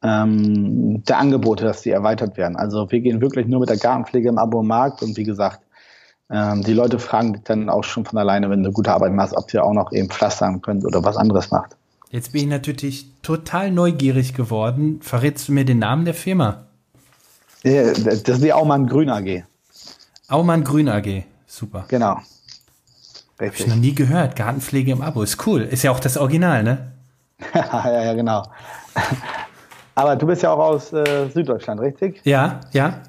ähm, 0.04 1.04
der 1.04 1.18
Angebote, 1.18 1.64
dass 1.64 1.82
die 1.82 1.92
erweitert 1.92 2.38
werden. 2.38 2.56
Also 2.58 2.92
wir 2.92 3.00
gehen 3.00 3.22
wirklich 3.22 3.48
nur 3.48 3.62
mit 3.62 3.70
der 3.70 3.78
Gartenpflege 3.78 4.30
im 4.30 4.38
Abo-Markt 4.38 5.02
und 5.02 5.18
wie 5.18 5.24
gesagt, 5.24 5.62
ähm, 6.34 6.64
die 6.64 6.74
Leute 6.74 6.98
fragen 6.98 7.34
dich 7.34 7.44
dann 7.44 7.70
auch 7.70 7.84
schon 7.84 8.06
von 8.06 8.18
alleine, 8.18 8.50
wenn 8.50 8.64
du 8.64 8.72
gute 8.72 8.92
Arbeit 8.92 9.14
machst, 9.14 9.36
ob 9.38 9.54
ihr 9.54 9.64
auch 9.64 9.74
noch 9.74 9.92
eben 9.92 10.10
pflastern 10.10 10.64
könnt 10.64 10.84
oder 10.84 11.04
was 11.04 11.16
anderes 11.16 11.52
macht. 11.52 11.76
Jetzt 12.10 12.32
bin 12.32 12.42
ich 12.42 12.48
natürlich 12.48 13.06
total 13.22 13.72
neugierig 13.72 14.34
geworden. 14.34 15.00
Verrätst 15.02 15.48
du 15.48 15.52
mir 15.52 15.64
den 15.64 15.78
Namen 15.78 16.06
der 16.06 16.16
Firma? 16.16 16.64
Das 17.62 18.00
ist 18.00 18.44
die 18.44 18.52
Aumann 18.52 18.88
Grün 18.88 19.10
AG. 19.10 19.44
Aumann 20.28 20.64
Grün 20.64 20.90
AG. 20.90 21.24
Super. 21.46 21.86
Genau. 21.88 22.18
Richtig. 23.40 23.62
Hab 23.62 23.68
ich 23.68 23.68
noch 23.68 23.82
nie 23.82 23.94
gehört. 23.94 24.36
Gartenpflege 24.36 24.92
im 24.92 25.02
Abo. 25.04 25.22
Ist 25.22 25.46
cool. 25.46 25.62
Ist 25.62 25.84
ja 25.84 25.92
auch 25.92 26.00
das 26.00 26.18
Original, 26.18 26.64
ne? 26.64 26.94
ja, 27.54 28.04
ja, 28.04 28.14
genau. 28.14 28.44
Aber 29.94 30.16
du 30.16 30.26
bist 30.26 30.42
ja 30.42 30.52
auch 30.52 30.60
aus 30.60 30.94
äh, 30.94 31.30
Süddeutschland, 31.32 31.80
richtig? 31.80 32.22
Ja, 32.24 32.62
ja. 32.72 33.02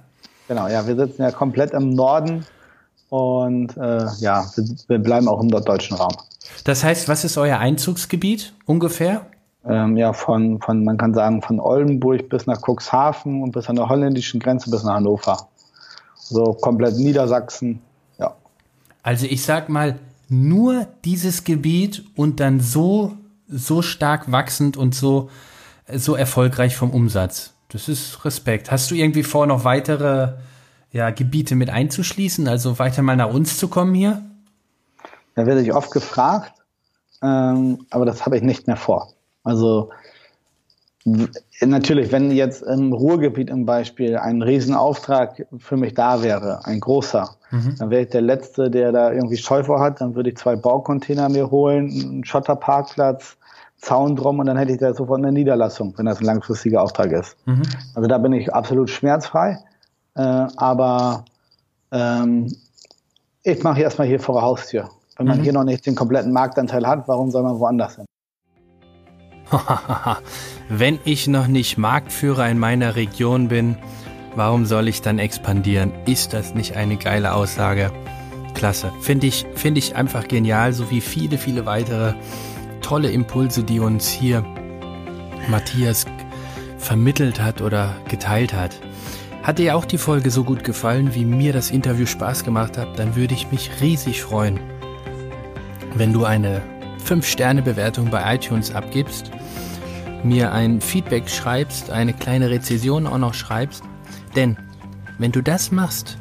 Genau, 0.47 0.69
ja, 0.69 0.87
wir 0.87 0.95
sitzen 0.95 1.23
ja 1.23 1.31
komplett 1.31 1.73
im 1.73 1.91
Norden 1.91 2.45
und 3.09 3.77
äh, 3.77 4.07
ja, 4.19 4.47
wir, 4.55 4.65
wir, 4.89 4.99
bleiben 4.99 5.29
auch 5.29 5.41
im 5.41 5.49
deutschen 5.49 5.97
Raum. 5.97 6.15
Das 6.65 6.83
heißt, 6.85 7.09
was 7.09 7.25
ist 7.25 7.37
euer 7.37 7.59
Einzugsgebiet 7.59 8.53
ungefähr? 8.67 9.27
Ähm, 9.67 9.97
ja, 9.97 10.13
von, 10.13 10.61
von, 10.61 10.85
man 10.85 10.99
kann 10.99 11.15
sagen, 11.15 11.41
von 11.41 11.59
Oldenburg 11.59 12.29
bis 12.29 12.47
nach 12.47 12.61
Cuxhaven 12.61 13.43
und 13.43 13.53
bis 13.53 13.69
an 13.69 13.77
der 13.77 13.89
holländischen 13.89 14.41
Grenze 14.41 14.71
bis 14.71 14.83
nach 14.83 14.95
Hannover. 14.95 15.49
So 16.17 16.55
komplett 16.55 16.97
Niedersachsen, 16.97 17.81
ja. 18.19 18.35
Also 19.03 19.27
ich 19.27 19.43
sag 19.43 19.69
mal, 19.69 19.99
nur 20.29 20.87
dieses 21.05 21.45
Gebiet 21.45 22.05
und 22.17 22.41
dann 22.41 22.61
so, 22.61 23.13
so 23.49 23.83
stark 23.83 24.31
wachsend 24.31 24.77
und 24.77 24.95
so, 24.95 25.31
so 25.93 26.15
erfolgreich 26.15 26.77
vom 26.77 26.91
Umsatz. 26.91 27.53
Das 27.69 27.89
ist 27.89 28.25
Respekt. 28.25 28.71
Hast 28.71 28.91
du 28.91 28.95
irgendwie 28.95 29.23
vor, 29.23 29.47
noch 29.47 29.65
weitere 29.65 30.35
ja, 30.95 31.11
Gebiete 31.11 31.57
mit 31.57 31.71
einzuschließen, 31.71 32.47
also 32.47 32.79
weiter 32.79 33.03
mal 33.03 33.17
nach 33.17 33.35
uns 33.35 33.59
zu 33.59 33.67
kommen 33.67 33.95
hier? 33.95 34.23
Da 35.35 35.45
werde 35.45 35.61
ich 35.61 35.75
oft 35.75 35.91
gefragt, 35.91 36.53
ähm, 37.21 37.85
aber 37.91 38.07
das 38.07 38.25
habe 38.25 38.37
ich 38.37 38.45
nicht 38.45 38.69
mehr 38.69 38.77
vor. 38.77 39.13
Also 39.43 39.91
natürlich, 41.61 42.13
wenn 42.13 42.31
jetzt 42.31 42.63
im 42.63 42.93
Ruhrgebiet 42.93 43.51
im 43.51 43.67
Beispiel 43.67 44.17
ein 44.17 44.41
Riesenauftrag 44.41 45.45
für 45.59 45.77
mich 45.77 45.95
da 45.95 46.23
wäre, 46.23 46.65
ein 46.65 46.79
großer, 46.79 47.29
mhm. 47.51 47.75
dann 47.77 47.91
wäre 47.91 48.03
ich 48.03 48.11
der 48.11 48.23
Letzte, 48.23 48.71
der 48.71 48.93
da 48.93 49.13
irgendwie 49.13 49.37
Scheu 49.37 49.65
vor 49.65 49.81
hat. 49.81 50.01
Dann 50.01 50.15
würde 50.15 50.31
ich 50.31 50.37
zwei 50.37 50.55
Baucontainer 50.55 51.29
mir 51.29 51.51
holen, 51.51 51.91
einen 51.91 52.25
Schotterparkplatz, 52.25 53.37
Zaun 53.79 54.15
drum 54.15 54.39
und 54.39 54.47
dann 54.47 54.57
hätte 54.57 54.73
ich 54.73 54.79
da 54.79 54.95
sofort 54.95 55.19
eine 55.19 55.33
Niederlassung, 55.33 55.93
wenn 55.97 56.07
das 56.07 56.21
ein 56.21 56.25
langfristiger 56.25 56.83
Auftrag 56.83 57.11
ist. 57.11 57.37
Mhm. 57.47 57.63
Also 57.95 58.09
da 58.09 58.17
bin 58.19 58.33
ich 58.33 58.55
absolut 58.55 58.89
schmerzfrei. 58.89 59.59
Äh, 60.17 60.47
aber 60.57 61.25
ähm, 61.91 62.55
ich 63.43 63.63
mache 63.63 63.81
erstmal 63.81 64.07
hier 64.07 64.21
vor 64.21 64.37
der 64.37 64.43
Haustür. 64.43 64.91
Wenn 65.17 65.27
man 65.27 65.39
mhm. 65.39 65.43
hier 65.43 65.53
noch 65.53 65.65
nicht 65.65 65.87
den 65.87 65.95
kompletten 65.95 66.33
Marktanteil 66.33 66.87
hat, 66.87 67.07
warum 67.07 67.31
soll 67.31 67.43
man 67.43 67.59
woanders 67.59 67.97
hin? 67.97 68.07
Wenn 70.69 70.99
ich 71.05 71.29
noch 71.29 71.47
nicht 71.47 71.79
Marktführer 71.79 72.49
in 72.49 72.59
meiner 72.59 72.97
Region 72.97 73.49
bin, 73.49 73.77
warum 74.35 74.67
soll 74.67 74.89
ich 74.89 75.03
dann 75.03 75.19
expandieren? 75.19 75.93
Ist 76.07 76.33
das 76.33 76.55
nicht 76.55 76.77
eine 76.77 76.97
geile 76.97 77.35
Aussage? 77.35 77.93
Klasse. 78.55 78.93
Finde 79.01 79.27
ich, 79.27 79.47
finde 79.55 79.79
ich 79.81 79.97
einfach 79.97 80.27
genial, 80.27 80.73
so 80.73 80.91
wie 80.91 81.01
viele, 81.01 81.39
viele 81.39 81.67
weitere 81.67 82.15
tolle 82.81 83.11
Impulse, 83.11 83.63
die 83.63 83.81
uns 83.81 84.09
hier 84.09 84.45
Matthias 85.49 86.07
vermittelt 86.79 87.41
hat 87.41 87.61
oder 87.61 87.95
geteilt 88.09 88.55
hat. 88.55 88.81
Hat 89.45 89.59
dir 89.59 89.77
auch 89.77 89.85
die 89.85 89.99
Folge 89.99 90.31
so 90.31 90.43
gut 90.43 90.65
gefallen, 90.65 91.15
wie 91.15 91.27
mir 91.27 91.53
das 91.53 91.71
Interview 91.71 92.07
Spaß 92.07 92.45
gemacht 92.45 92.79
hat, 92.79 92.99
dann 92.99 93.15
würde 93.15 93.35
ich 93.35 93.53
mich 93.53 93.71
riesig 93.83 94.23
freuen, 94.23 94.59
wenn 95.95 96.15
du 96.15 96.25
eine 96.25 96.63
5-Sterne-Bewertung 97.07 98.09
bei 98.09 98.37
iTunes 98.37 98.75
abgibst, 98.75 99.31
mir 100.23 100.51
ein 100.53 100.81
Feedback 100.81 101.29
schreibst, 101.29 101.91
eine 101.91 102.15
kleine 102.15 102.49
Rezession 102.49 103.07
auch 103.07 103.19
noch 103.19 103.35
schreibst. 103.35 103.85
Denn 104.35 104.57
wenn 105.19 105.31
du 105.31 105.43
das 105.43 105.71
machst, 105.71 106.17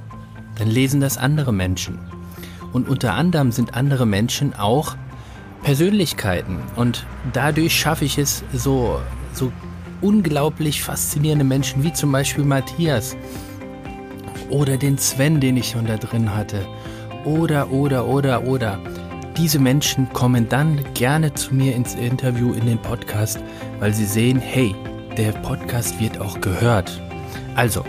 dann 0.57 0.67
lesen 0.67 0.99
das 0.99 1.17
andere 1.17 1.53
Menschen. 1.53 1.99
Und 2.73 2.89
unter 2.89 3.13
anderem 3.13 3.53
sind 3.53 3.73
andere 3.73 4.05
Menschen 4.05 4.53
auch 4.53 4.97
Persönlichkeiten. 5.63 6.57
Und 6.75 7.05
dadurch 7.31 7.73
schaffe 7.73 8.03
ich 8.03 8.17
es, 8.17 8.43
so, 8.51 8.99
so 9.31 9.53
unglaublich 10.03 10.83
faszinierende 10.83 11.45
Menschen 11.45 11.83
wie 11.83 11.93
zum 11.93 12.11
Beispiel 12.11 12.43
Matthias 12.43 13.15
oder 14.49 14.77
den 14.77 14.97
Sven, 14.97 15.39
den 15.39 15.57
ich 15.57 15.69
schon 15.69 15.87
da 15.87 15.97
drin 15.97 16.35
hatte. 16.35 16.65
Oder, 17.25 17.71
oder, 17.71 18.05
oder, 18.05 18.43
oder. 18.43 18.79
Diese 19.37 19.57
Menschen 19.57 20.11
kommen 20.13 20.47
dann 20.49 20.83
gerne 20.93 21.33
zu 21.33 21.55
mir 21.55 21.73
ins 21.73 21.95
Interview, 21.95 22.53
in 22.53 22.65
den 22.67 22.77
Podcast, 22.77 23.39
weil 23.79 23.93
sie 23.93 24.05
sehen, 24.05 24.39
hey, 24.39 24.75
der 25.17 25.31
Podcast 25.31 25.99
wird 25.99 26.19
auch 26.19 26.39
gehört. 26.41 27.01
Also, 27.55 27.83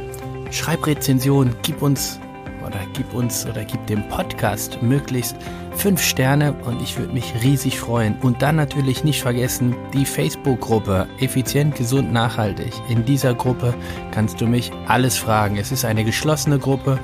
schreib 0.51 0.87
Rezension, 0.87 1.55
gib 1.63 1.83
uns 1.83 2.19
oder 2.67 2.81
gib 2.95 3.13
uns 3.13 3.45
oder 3.47 3.65
gib 3.65 3.87
dem 3.89 4.09
Podcast 4.09 4.81
möglichst 4.83 5.37
fünf 5.77 6.03
Sterne 6.03 6.55
und 6.65 6.81
ich 6.83 6.99
würde 6.99 7.13
mich 7.13 7.33
riesig 7.43 7.79
freuen. 7.79 8.17
Und 8.23 8.43
dann 8.43 8.57
natürlich 8.57 9.05
nicht 9.05 9.23
vergessen 9.23 9.75
die 9.93 10.05
Facebook-Gruppe 10.05 11.07
Effizient, 11.21 11.75
Gesund, 11.77 12.13
Nachhaltig. 12.13 12.73
In 12.89 13.05
dieser 13.05 13.35
Gruppe 13.35 13.75
kannst 14.11 14.41
du 14.41 14.47
mich 14.47 14.71
alles 14.87 15.17
fragen. 15.17 15.57
Es 15.57 15.73
ist 15.73 15.85
eine 15.85 16.05
geschlossene 16.05 16.59
Gruppe, 16.59 16.99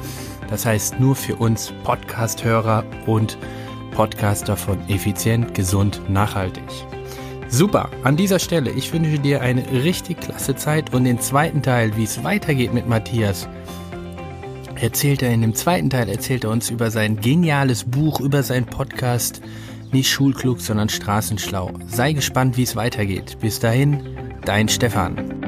das 0.48 0.66
heißt 0.66 1.00
nur 1.00 1.14
für 1.14 1.36
uns 1.36 1.72
Podcast-Hörer 1.84 2.84
und 3.06 3.38
Podcaster 3.92 4.56
von 4.56 4.78
Effizient, 4.88 5.54
Gesund, 5.54 6.00
Nachhaltig. 6.08 6.64
Super, 7.48 7.88
an 8.04 8.16
dieser 8.16 8.38
Stelle, 8.38 8.70
ich 8.70 8.92
wünsche 8.92 9.18
dir 9.18 9.40
eine 9.40 9.68
richtig 9.72 10.20
klasse 10.20 10.54
Zeit 10.54 10.94
und 10.94 11.02
den 11.02 11.18
zweiten 11.18 11.62
Teil, 11.62 11.96
wie 11.96 12.04
es 12.04 12.22
weitergeht 12.22 12.72
mit 12.72 12.88
Matthias, 12.88 13.48
erzählt 14.80 15.22
er 15.22 15.32
in 15.32 15.42
dem 15.42 15.54
zweiten 15.54 15.90
Teil, 15.90 16.08
erzählt 16.08 16.44
er 16.44 16.50
uns 16.50 16.70
über 16.70 16.90
sein 16.90 17.20
geniales 17.20 17.84
Buch, 17.84 18.20
über 18.20 18.42
seinen 18.42 18.66
Podcast, 18.66 19.40
nicht 19.92 20.10
schulklug, 20.10 20.60
sondern 20.60 20.88
straßenschlau. 20.88 21.72
Sei 21.86 22.12
gespannt, 22.12 22.56
wie 22.56 22.62
es 22.62 22.76
weitergeht. 22.76 23.38
Bis 23.40 23.58
dahin, 23.58 24.02
dein 24.44 24.68
Stefan. 24.68 25.39